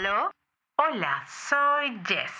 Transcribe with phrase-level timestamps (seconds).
[0.00, 2.30] Hola, soy Jess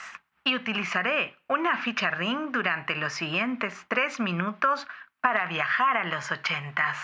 [0.45, 4.87] y utilizaré una ficha ring durante los siguientes tres minutos
[5.21, 6.97] para viajar a los ochentas.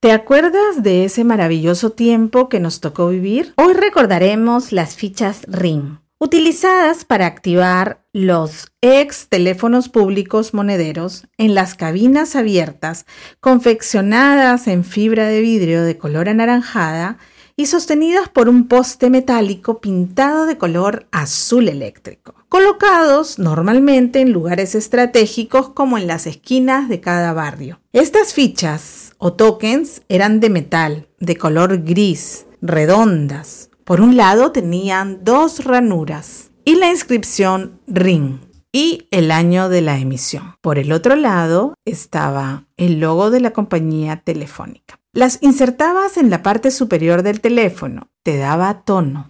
[0.00, 3.54] ¿Te acuerdas de ese maravilloso tiempo que nos tocó vivir?
[3.56, 11.76] Hoy recordaremos las fichas ring, utilizadas para activar los ex teléfonos públicos monederos en las
[11.76, 13.06] cabinas abiertas,
[13.38, 17.18] confeccionadas en fibra de vidrio de color anaranjada
[17.58, 24.76] y sostenidas por un poste metálico pintado de color azul eléctrico, colocados normalmente en lugares
[24.76, 27.80] estratégicos como en las esquinas de cada barrio.
[27.92, 33.70] Estas fichas o tokens eran de metal, de color gris, redondas.
[33.82, 38.38] Por un lado tenían dos ranuras y la inscripción RING
[38.70, 40.54] y el año de la emisión.
[40.60, 45.00] Por el otro lado estaba el logo de la compañía telefónica.
[45.18, 48.06] Las insertabas en la parte superior del teléfono.
[48.22, 49.28] Te daba tono.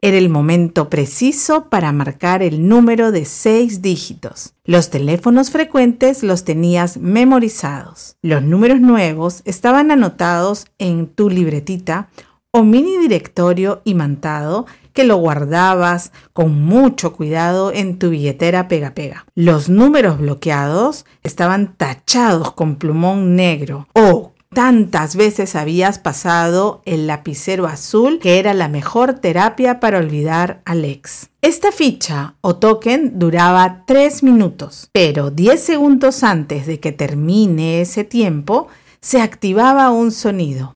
[0.00, 4.54] Era el momento preciso para marcar el número de seis dígitos.
[4.64, 8.14] Los teléfonos frecuentes los tenías memorizados.
[8.22, 12.08] Los números nuevos estaban anotados en tu libretita
[12.52, 19.26] o mini directorio imantado que lo guardabas con mucho cuidado en tu billetera pega pega.
[19.34, 27.66] Los números bloqueados estaban tachados con plumón negro o tantas veces habías pasado el lapicero
[27.66, 31.30] azul que era la mejor terapia para olvidar al ex.
[31.40, 38.02] Esta ficha o token duraba 3 minutos, pero 10 segundos antes de que termine ese
[38.02, 38.66] tiempo
[39.00, 40.74] se activaba un sonido.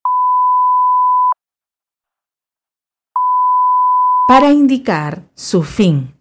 [4.27, 6.15] Para indicar su fin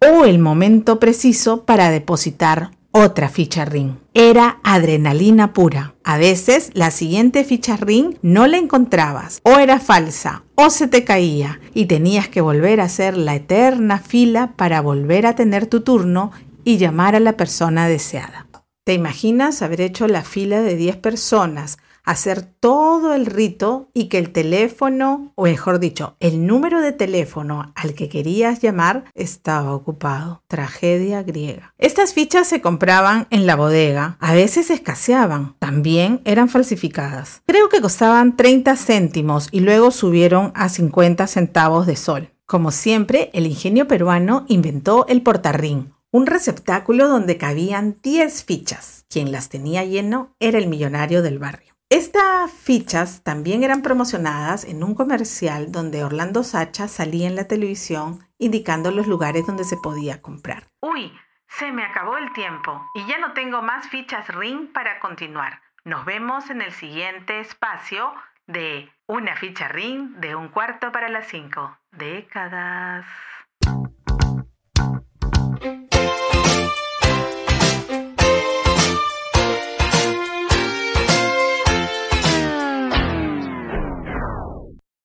[0.00, 3.96] o el momento preciso para depositar otra ficha ring.
[4.14, 5.94] Era adrenalina pura.
[6.04, 11.04] A veces la siguiente ficha ring no la encontrabas o era falsa o se te
[11.04, 15.80] caía y tenías que volver a hacer la eterna fila para volver a tener tu
[15.80, 16.32] turno
[16.64, 18.46] y llamar a la persona deseada.
[18.84, 24.18] ¿Te imaginas haber hecho la fila de 10 personas hacer todo el rito y que
[24.18, 30.42] el teléfono, o mejor dicho, el número de teléfono al que querías llamar estaba ocupado.
[30.46, 31.74] Tragedia griega.
[31.76, 37.42] Estas fichas se compraban en la bodega, a veces escaseaban, también eran falsificadas.
[37.46, 42.30] Creo que costaban 30 céntimos y luego subieron a 50 centavos de sol.
[42.46, 49.04] Como siempre, el ingenio peruano inventó el portarrín, un receptáculo donde cabían 10 fichas.
[49.10, 51.75] Quien las tenía lleno era el millonario del barrio.
[51.96, 58.18] Estas fichas también eran promocionadas en un comercial donde Orlando Sacha salía en la televisión
[58.36, 60.64] indicando los lugares donde se podía comprar.
[60.82, 61.10] Uy,
[61.48, 65.62] se me acabó el tiempo y ya no tengo más fichas Ring para continuar.
[65.84, 68.12] Nos vemos en el siguiente espacio
[68.46, 73.06] de una ficha Ring de un cuarto para las cinco décadas.